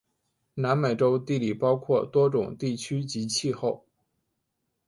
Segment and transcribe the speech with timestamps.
[0.55, 3.85] 南美洲地理包括多种地区及气候。